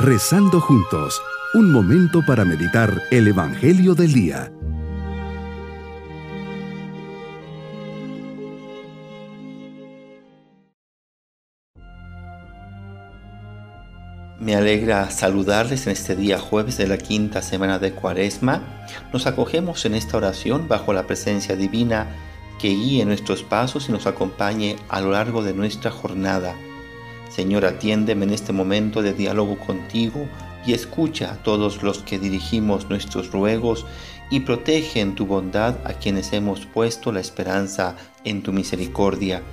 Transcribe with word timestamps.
Rezando 0.00 0.60
juntos, 0.60 1.20
un 1.54 1.72
momento 1.72 2.24
para 2.24 2.44
meditar 2.44 3.02
el 3.10 3.26
Evangelio 3.26 3.96
del 3.96 4.12
Día. 4.12 4.52
Me 14.38 14.54
alegra 14.54 15.10
saludarles 15.10 15.88
en 15.88 15.94
este 15.94 16.14
día 16.14 16.38
jueves 16.38 16.78
de 16.78 16.86
la 16.86 16.96
quinta 16.96 17.42
semana 17.42 17.80
de 17.80 17.90
Cuaresma. 17.90 18.86
Nos 19.12 19.26
acogemos 19.26 19.84
en 19.84 19.96
esta 19.96 20.16
oración 20.16 20.68
bajo 20.68 20.92
la 20.92 21.08
presencia 21.08 21.56
divina 21.56 22.06
que 22.60 22.68
guíe 22.68 23.04
nuestros 23.04 23.42
pasos 23.42 23.88
y 23.88 23.92
nos 23.92 24.06
acompañe 24.06 24.76
a 24.88 25.00
lo 25.00 25.10
largo 25.10 25.42
de 25.42 25.54
nuestra 25.54 25.90
jornada. 25.90 26.54
Señor, 27.38 27.66
atiéndeme 27.66 28.24
en 28.24 28.32
este 28.32 28.52
momento 28.52 29.00
de 29.00 29.12
diálogo 29.12 29.60
contigo 29.60 30.26
y 30.66 30.72
escucha 30.72 31.30
a 31.30 31.36
todos 31.36 31.84
los 31.84 32.00
que 32.00 32.18
dirigimos 32.18 32.90
nuestros 32.90 33.30
ruegos 33.30 33.86
y 34.28 34.40
protege 34.40 35.00
en 35.00 35.14
tu 35.14 35.24
bondad 35.24 35.76
a 35.84 35.92
quienes 35.92 36.32
hemos 36.32 36.66
puesto 36.66 37.12
la 37.12 37.20
esperanza 37.20 37.94
en 38.24 38.42
tu 38.42 38.52
misericordia, 38.52 39.44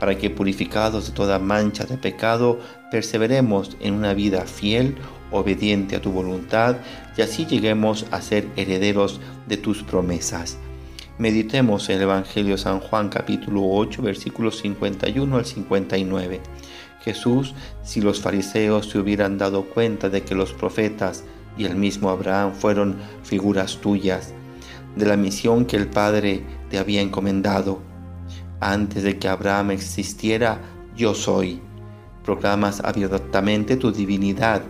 para 0.00 0.18
que 0.18 0.30
purificados 0.30 1.06
de 1.06 1.12
toda 1.12 1.38
mancha 1.38 1.84
de 1.84 1.96
pecado, 1.96 2.58
perseveremos 2.90 3.76
en 3.78 3.94
una 3.94 4.14
vida 4.14 4.40
fiel, 4.42 4.96
obediente 5.30 5.94
a 5.94 6.02
tu 6.02 6.10
voluntad, 6.10 6.78
y 7.16 7.22
así 7.22 7.46
lleguemos 7.46 8.04
a 8.10 8.20
ser 8.20 8.48
herederos 8.56 9.20
de 9.46 9.58
tus 9.58 9.84
promesas. 9.84 10.58
Meditemos 11.18 11.88
el 11.88 12.00
Evangelio 12.00 12.52
de 12.52 12.62
San 12.62 12.78
Juan 12.78 13.08
capítulo 13.08 13.62
8 13.64 14.02
versículos 14.02 14.58
51 14.58 15.36
al 15.36 15.44
59. 15.44 16.40
Jesús, 17.00 17.54
si 17.82 18.00
los 18.00 18.20
fariseos 18.20 18.88
se 18.88 19.00
hubieran 19.00 19.36
dado 19.36 19.64
cuenta 19.64 20.10
de 20.10 20.22
que 20.22 20.36
los 20.36 20.52
profetas 20.52 21.24
y 21.56 21.64
el 21.64 21.74
mismo 21.74 22.10
Abraham 22.10 22.52
fueron 22.52 22.98
figuras 23.24 23.78
tuyas, 23.78 24.32
de 24.94 25.06
la 25.06 25.16
misión 25.16 25.64
que 25.64 25.74
el 25.74 25.88
Padre 25.88 26.44
te 26.70 26.78
había 26.78 27.00
encomendado, 27.00 27.80
antes 28.60 29.02
de 29.02 29.18
que 29.18 29.26
Abraham 29.26 29.72
existiera, 29.72 30.60
yo 30.96 31.16
soy. 31.16 31.60
Proclamas 32.22 32.78
abiertamente 32.78 33.76
tu 33.76 33.90
divinidad. 33.90 34.62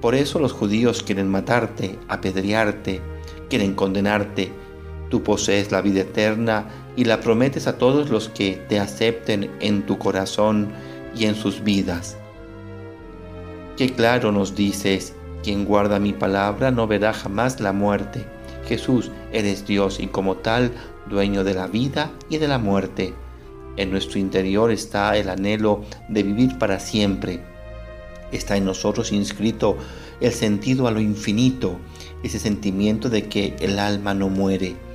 Por 0.00 0.16
eso 0.16 0.40
los 0.40 0.50
judíos 0.50 1.04
quieren 1.04 1.28
matarte, 1.28 1.96
apedrearte, 2.08 3.00
quieren 3.48 3.74
condenarte 3.74 4.65
Tú 5.10 5.22
posees 5.22 5.70
la 5.70 5.82
vida 5.82 6.00
eterna 6.00 6.66
y 6.96 7.04
la 7.04 7.20
prometes 7.20 7.66
a 7.66 7.78
todos 7.78 8.10
los 8.10 8.28
que 8.28 8.60
te 8.68 8.80
acepten 8.80 9.50
en 9.60 9.82
tu 9.82 9.98
corazón 9.98 10.72
y 11.14 11.26
en 11.26 11.34
sus 11.34 11.62
vidas. 11.62 12.16
Qué 13.76 13.92
claro 13.92 14.32
nos 14.32 14.56
dices, 14.56 15.14
quien 15.42 15.64
guarda 15.64 16.00
mi 16.00 16.12
palabra 16.12 16.70
no 16.70 16.86
verá 16.86 17.12
jamás 17.12 17.60
la 17.60 17.72
muerte. 17.72 18.24
Jesús, 18.66 19.10
eres 19.32 19.66
Dios 19.66 20.00
y 20.00 20.08
como 20.08 20.36
tal, 20.36 20.72
dueño 21.08 21.44
de 21.44 21.54
la 21.54 21.66
vida 21.68 22.10
y 22.28 22.38
de 22.38 22.48
la 22.48 22.58
muerte. 22.58 23.14
En 23.76 23.90
nuestro 23.90 24.18
interior 24.18 24.70
está 24.72 25.16
el 25.16 25.28
anhelo 25.28 25.84
de 26.08 26.22
vivir 26.22 26.58
para 26.58 26.80
siempre. 26.80 27.40
Está 28.32 28.56
en 28.56 28.64
nosotros 28.64 29.12
inscrito 29.12 29.76
el 30.20 30.32
sentido 30.32 30.88
a 30.88 30.90
lo 30.90 30.98
infinito, 30.98 31.78
ese 32.24 32.40
sentimiento 32.40 33.08
de 33.08 33.28
que 33.28 33.54
el 33.60 33.78
alma 33.78 34.14
no 34.14 34.30
muere 34.30 34.85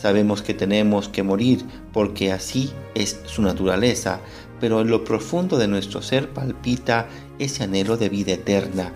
Sabemos 0.00 0.40
que 0.40 0.54
tenemos 0.54 1.10
que 1.10 1.22
morir 1.22 1.62
porque 1.92 2.32
así 2.32 2.72
es 2.94 3.20
su 3.26 3.42
naturaleza, 3.42 4.20
pero 4.58 4.80
en 4.80 4.88
lo 4.88 5.04
profundo 5.04 5.58
de 5.58 5.68
nuestro 5.68 6.00
ser 6.00 6.30
palpita 6.30 7.06
ese 7.38 7.64
anhelo 7.64 7.98
de 7.98 8.08
vida 8.08 8.32
eterna. 8.32 8.94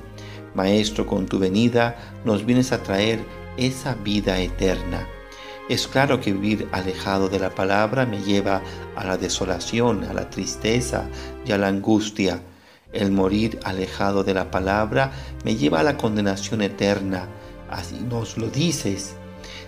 Maestro, 0.54 1.06
con 1.06 1.26
tu 1.26 1.38
venida 1.38 1.94
nos 2.24 2.46
vienes 2.46 2.72
a 2.72 2.82
traer 2.82 3.22
esa 3.58 3.96
vida 3.96 4.40
eterna. 4.40 5.06
Es 5.68 5.86
claro 5.86 6.20
que 6.22 6.32
vivir 6.32 6.68
alejado 6.72 7.28
de 7.28 7.38
la 7.38 7.50
palabra 7.54 8.06
me 8.06 8.22
lleva 8.22 8.62
a 8.96 9.04
la 9.04 9.18
desolación, 9.18 10.04
a 10.04 10.14
la 10.14 10.30
tristeza 10.30 11.06
y 11.44 11.52
a 11.52 11.58
la 11.58 11.68
angustia. 11.68 12.40
El 12.94 13.10
morir 13.10 13.58
alejado 13.64 14.24
de 14.24 14.32
la 14.32 14.50
palabra 14.50 15.12
me 15.44 15.54
lleva 15.56 15.80
a 15.80 15.82
la 15.82 15.98
condenación 15.98 16.62
eterna. 16.62 17.28
Así 17.68 18.00
nos 18.08 18.38
lo 18.38 18.48
dices. 18.48 19.16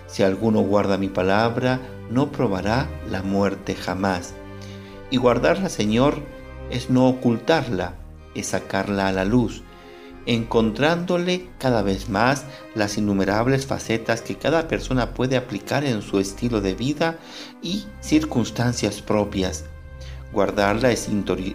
Si 0.07 0.23
alguno 0.23 0.61
guarda 0.61 0.97
mi 0.97 1.09
palabra, 1.09 1.79
no 2.09 2.31
probará 2.31 2.89
la 3.09 3.23
muerte 3.23 3.75
jamás. 3.75 4.33
Y 5.09 5.17
guardarla, 5.17 5.69
Señor, 5.69 6.21
es 6.69 6.89
no 6.89 7.07
ocultarla, 7.07 7.95
es 8.35 8.47
sacarla 8.47 9.07
a 9.07 9.11
la 9.11 9.25
luz, 9.25 9.63
encontrándole 10.25 11.49
cada 11.57 11.81
vez 11.81 12.09
más 12.09 12.45
las 12.75 12.97
innumerables 12.97 13.65
facetas 13.65 14.21
que 14.21 14.35
cada 14.35 14.67
persona 14.67 15.13
puede 15.13 15.37
aplicar 15.37 15.85
en 15.85 16.01
su 16.01 16.19
estilo 16.19 16.61
de 16.61 16.75
vida 16.75 17.17
y 17.61 17.85
circunstancias 18.01 19.01
propias. 19.01 19.65
Guardarla 20.37 20.91
es 20.91 21.09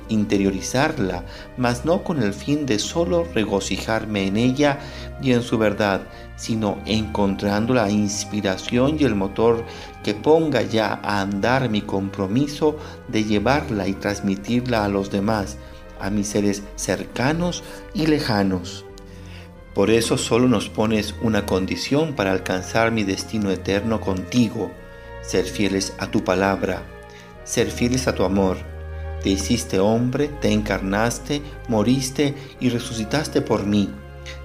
interiorizarla, 0.08 1.24
mas 1.56 1.84
no 1.84 2.02
con 2.02 2.20
el 2.20 2.34
fin 2.34 2.66
de 2.66 2.80
solo 2.80 3.22
regocijarme 3.32 4.26
en 4.26 4.36
ella 4.36 4.80
y 5.22 5.30
en 5.30 5.42
su 5.42 5.56
verdad, 5.56 6.00
sino 6.34 6.78
encontrando 6.84 7.74
la 7.74 7.88
inspiración 7.88 8.96
y 8.98 9.04
el 9.04 9.14
motor 9.14 9.64
que 10.02 10.14
ponga 10.14 10.62
ya 10.62 10.98
a 11.04 11.20
andar 11.20 11.70
mi 11.70 11.82
compromiso 11.82 12.76
de 13.06 13.22
llevarla 13.22 13.86
y 13.86 13.92
transmitirla 13.92 14.84
a 14.84 14.88
los 14.88 15.12
demás, 15.12 15.58
a 16.00 16.10
mis 16.10 16.26
seres 16.26 16.64
cercanos 16.74 17.62
y 17.94 18.08
lejanos. 18.08 18.84
Por 19.76 19.90
eso 19.90 20.18
solo 20.18 20.48
nos 20.48 20.68
pones 20.68 21.14
una 21.22 21.46
condición 21.46 22.14
para 22.14 22.32
alcanzar 22.32 22.90
mi 22.90 23.04
destino 23.04 23.52
eterno 23.52 24.00
contigo, 24.00 24.72
ser 25.22 25.44
fieles 25.44 25.92
a 26.00 26.08
tu 26.08 26.24
palabra 26.24 26.82
ser 27.44 27.70
fieles 27.70 28.06
a 28.06 28.14
tu 28.14 28.24
amor. 28.24 28.71
Te 29.22 29.30
hiciste 29.30 29.78
hombre, 29.78 30.28
te 30.40 30.50
encarnaste, 30.50 31.42
moriste 31.68 32.34
y 32.60 32.70
resucitaste 32.70 33.40
por 33.40 33.64
mí. 33.64 33.88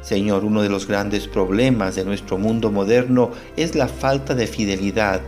Señor, 0.02 0.46
uno 0.46 0.62
de 0.62 0.70
los 0.70 0.88
grandes 0.88 1.28
problemas 1.28 1.96
de 1.96 2.06
nuestro 2.06 2.38
mundo 2.38 2.72
moderno 2.72 3.32
es 3.56 3.76
la 3.76 3.88
falta 3.88 4.36
de 4.36 4.46
fidelidad. 4.46 5.22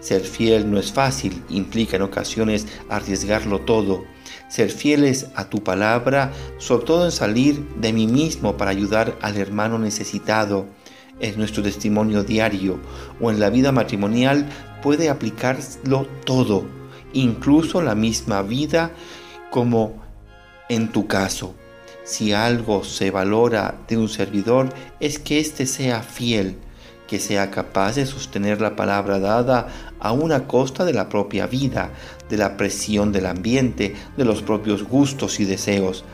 Ser 0.00 0.22
fiel 0.22 0.70
no 0.70 0.78
es 0.78 0.92
fácil, 0.92 1.42
implica 1.48 1.96
en 1.96 2.02
ocasiones 2.02 2.66
arriesgarlo 2.88 3.60
todo. 3.60 4.04
Ser 4.48 4.70
fieles 4.70 5.28
a 5.34 5.48
tu 5.48 5.62
palabra, 5.62 6.32
sobre 6.58 6.86
todo 6.86 7.04
en 7.04 7.12
salir 7.12 7.64
de 7.76 7.92
mí 7.92 8.06
mismo 8.06 8.56
para 8.56 8.70
ayudar 8.70 9.16
al 9.20 9.36
hermano 9.36 9.78
necesitado, 9.78 10.66
es 11.20 11.36
nuestro 11.36 11.62
testimonio 11.62 12.22
diario 12.22 12.78
o 13.20 13.30
en 13.30 13.40
la 13.40 13.50
vida 13.50 13.72
matrimonial 13.72 14.48
puede 14.82 15.08
aplicarlo 15.08 16.06
todo 16.24 16.77
incluso 17.12 17.82
la 17.82 17.94
misma 17.94 18.42
vida 18.42 18.92
como 19.50 19.94
en 20.68 20.92
tu 20.92 21.06
caso. 21.06 21.54
Si 22.04 22.32
algo 22.32 22.84
se 22.84 23.10
valora 23.10 23.80
de 23.86 23.96
un 23.96 24.08
servidor 24.08 24.70
es 25.00 25.18
que 25.18 25.40
éste 25.40 25.66
sea 25.66 26.02
fiel, 26.02 26.56
que 27.06 27.18
sea 27.18 27.50
capaz 27.50 27.96
de 27.96 28.06
sostener 28.06 28.60
la 28.60 28.76
palabra 28.76 29.18
dada 29.18 29.68
a 30.00 30.12
una 30.12 30.46
costa 30.46 30.84
de 30.84 30.92
la 30.92 31.08
propia 31.08 31.46
vida, 31.46 31.90
de 32.28 32.36
la 32.36 32.56
presión 32.56 33.12
del 33.12 33.26
ambiente, 33.26 33.96
de 34.16 34.24
los 34.24 34.42
propios 34.42 34.84
gustos 34.84 35.40
y 35.40 35.44
deseos. 35.44 36.04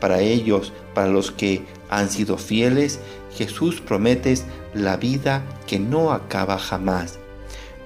Para 0.00 0.20
ellos, 0.20 0.72
para 0.94 1.08
los 1.08 1.30
que 1.30 1.64
han 1.90 2.10
sido 2.10 2.38
fieles, 2.38 3.00
Jesús 3.36 3.80
promete 3.80 4.34
la 4.74 4.96
vida 4.96 5.44
que 5.66 5.78
no 5.78 6.12
acaba 6.12 6.58
jamás. 6.58 7.18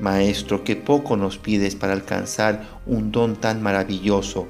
Maestro, 0.00 0.64
que 0.64 0.76
poco 0.76 1.16
nos 1.16 1.38
pides 1.38 1.74
para 1.74 1.92
alcanzar 1.92 2.80
un 2.86 3.12
don 3.12 3.36
tan 3.36 3.62
maravilloso. 3.62 4.48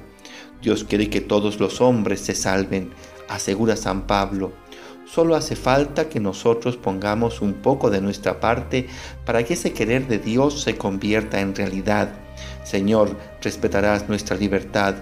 Dios 0.61 0.83
quiere 0.83 1.09
que 1.09 1.21
todos 1.21 1.59
los 1.59 1.81
hombres 1.81 2.21
se 2.21 2.35
salven, 2.35 2.91
asegura 3.27 3.75
San 3.75 4.07
Pablo. 4.07 4.53
Solo 5.05 5.35
hace 5.35 5.55
falta 5.55 6.07
que 6.07 6.19
nosotros 6.19 6.77
pongamos 6.77 7.41
un 7.41 7.55
poco 7.55 7.89
de 7.89 7.99
nuestra 7.99 8.39
parte 8.39 8.87
para 9.25 9.43
que 9.43 9.55
ese 9.55 9.73
querer 9.73 10.07
de 10.07 10.19
Dios 10.19 10.61
se 10.61 10.77
convierta 10.77 11.41
en 11.41 11.53
realidad. 11.55 12.13
Señor, 12.63 13.17
respetarás 13.41 14.07
nuestra 14.07 14.37
libertad. 14.37 14.95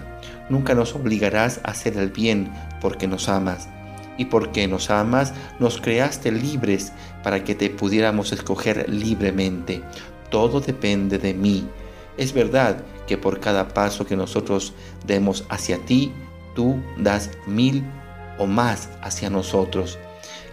Nunca 0.48 0.74
nos 0.74 0.94
obligarás 0.96 1.60
a 1.62 1.70
hacer 1.70 1.96
el 1.96 2.10
bien 2.10 2.52
porque 2.80 3.06
nos 3.06 3.28
amas. 3.28 3.68
Y 4.16 4.24
porque 4.24 4.66
nos 4.66 4.90
amas, 4.90 5.32
nos 5.60 5.80
creaste 5.80 6.32
libres 6.32 6.92
para 7.22 7.44
que 7.44 7.54
te 7.54 7.70
pudiéramos 7.70 8.32
escoger 8.32 8.88
libremente 8.88 9.82
todo 10.30 10.60
depende 10.60 11.18
de 11.18 11.34
mí. 11.34 11.68
Es 12.16 12.32
verdad 12.32 12.82
que 13.06 13.18
por 13.18 13.40
cada 13.40 13.68
paso 13.68 14.06
que 14.06 14.16
nosotros 14.16 14.72
demos 15.06 15.44
hacia 15.48 15.78
ti, 15.78 16.12
tú 16.54 16.80
das 16.96 17.30
mil 17.46 17.84
o 18.38 18.46
más 18.46 18.88
hacia 19.02 19.30
nosotros. 19.30 19.98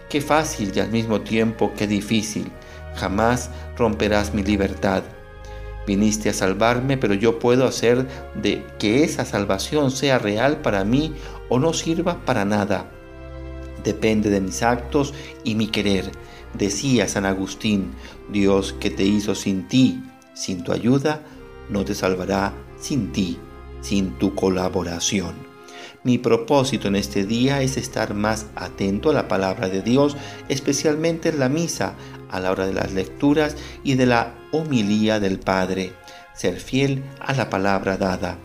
Qué 0.08 0.20
fácil 0.20 0.72
y 0.74 0.80
al 0.80 0.90
mismo 0.90 1.20
tiempo 1.20 1.72
qué 1.76 1.86
difícil. 1.86 2.50
Jamás 2.96 3.50
romperás 3.76 4.34
mi 4.34 4.42
libertad. 4.42 5.02
Viniste 5.86 6.28
a 6.28 6.34
salvarme, 6.34 6.98
pero 6.98 7.14
yo 7.14 7.38
puedo 7.38 7.66
hacer 7.66 8.06
de 8.34 8.64
que 8.78 9.04
esa 9.04 9.24
salvación 9.24 9.90
sea 9.90 10.18
real 10.18 10.60
para 10.60 10.84
mí 10.84 11.14
o 11.48 11.58
no 11.58 11.72
sirva 11.72 12.24
para 12.24 12.44
nada. 12.44 12.90
Depende 13.88 14.28
de 14.28 14.42
mis 14.42 14.62
actos 14.62 15.14
y 15.44 15.54
mi 15.54 15.68
querer. 15.68 16.12
Decía 16.52 17.08
San 17.08 17.24
Agustín, 17.24 17.92
Dios 18.30 18.74
que 18.78 18.90
te 18.90 19.04
hizo 19.04 19.34
sin 19.34 19.66
ti, 19.66 20.02
sin 20.34 20.62
tu 20.62 20.72
ayuda, 20.72 21.22
no 21.70 21.86
te 21.86 21.94
salvará 21.94 22.52
sin 22.78 23.12
ti, 23.12 23.38
sin 23.80 24.18
tu 24.18 24.34
colaboración. 24.34 25.34
Mi 26.04 26.18
propósito 26.18 26.88
en 26.88 26.96
este 26.96 27.24
día 27.24 27.62
es 27.62 27.78
estar 27.78 28.12
más 28.12 28.46
atento 28.56 29.08
a 29.08 29.14
la 29.14 29.26
palabra 29.26 29.70
de 29.70 29.80
Dios, 29.80 30.16
especialmente 30.50 31.30
en 31.30 31.38
la 31.38 31.48
misa, 31.48 31.94
a 32.30 32.40
la 32.40 32.50
hora 32.50 32.66
de 32.66 32.74
las 32.74 32.92
lecturas 32.92 33.56
y 33.84 33.94
de 33.94 34.04
la 34.04 34.34
homilía 34.52 35.18
del 35.18 35.38
Padre. 35.38 35.94
Ser 36.34 36.60
fiel 36.60 37.02
a 37.20 37.32
la 37.32 37.48
palabra 37.48 37.96
dada. 37.96 38.38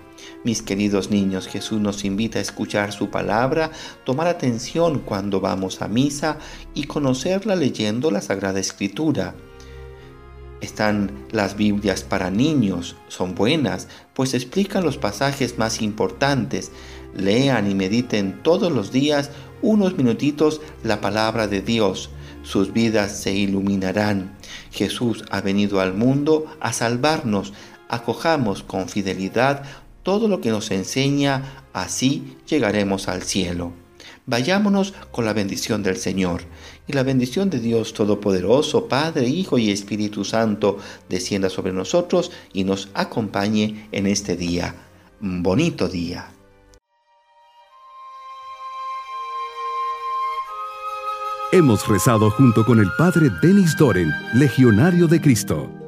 Mis 0.43 0.61
queridos 0.61 1.09
niños, 1.09 1.47
Jesús 1.47 1.79
nos 1.79 2.05
invita 2.05 2.39
a 2.39 2.41
escuchar 2.41 2.91
su 2.91 3.09
palabra, 3.09 3.71
tomar 4.05 4.27
atención 4.27 4.99
cuando 4.99 5.39
vamos 5.39 5.81
a 5.81 5.87
misa 5.87 6.37
y 6.73 6.83
conocerla 6.83 7.55
leyendo 7.55 8.11
la 8.11 8.21
Sagrada 8.21 8.59
Escritura. 8.59 9.35
Están 10.63 11.11
las 11.31 11.57
Biblias 11.57 12.03
para 12.03 12.31
niños, 12.31 12.95
son 13.09 13.35
buenas, 13.35 13.89
pues 14.13 14.33
explican 14.33 14.85
los 14.85 14.97
pasajes 14.97 15.57
más 15.57 15.81
importantes. 15.81 16.71
Lean 17.13 17.69
y 17.69 17.75
mediten 17.75 18.41
todos 18.43 18.71
los 18.71 18.91
días 18.91 19.29
unos 19.61 19.97
minutitos 19.97 20.61
la 20.83 21.01
palabra 21.01 21.47
de 21.47 21.61
Dios. 21.61 22.11
Sus 22.43 22.71
vidas 22.71 23.17
se 23.17 23.33
iluminarán. 23.33 24.37
Jesús 24.71 25.25
ha 25.31 25.41
venido 25.41 25.81
al 25.81 25.93
mundo 25.93 26.45
a 26.59 26.71
salvarnos. 26.71 27.53
Acojamos 27.89 28.63
con 28.63 28.87
fidelidad 28.87 29.63
todo 30.03 30.27
lo 30.27 30.41
que 30.41 30.51
nos 30.51 30.69
enseña, 30.71 31.63
así 31.73 32.35
llegaremos 32.47 33.07
al 33.07 33.23
cielo. 33.23 33.73
Vayámonos 34.25 34.93
con 35.11 35.25
la 35.25 35.33
bendición 35.33 35.83
del 35.83 35.97
Señor. 35.97 36.43
Y 36.87 36.93
la 36.93 37.03
bendición 37.03 37.49
de 37.49 37.59
Dios 37.59 37.93
Todopoderoso, 37.93 38.87
Padre, 38.87 39.27
Hijo 39.27 39.57
y 39.57 39.71
Espíritu 39.71 40.25
Santo, 40.25 40.77
descienda 41.09 41.49
sobre 41.49 41.73
nosotros 41.73 42.31
y 42.51 42.63
nos 42.63 42.89
acompañe 42.93 43.87
en 43.91 44.07
este 44.07 44.35
día. 44.35 44.75
Bonito 45.19 45.87
día. 45.87 46.29
Hemos 51.53 51.87
rezado 51.87 52.31
junto 52.31 52.65
con 52.65 52.79
el 52.79 52.87
Padre 52.97 53.29
Denis 53.41 53.77
Doren, 53.77 54.11
Legionario 54.33 55.07
de 55.07 55.21
Cristo. 55.21 55.82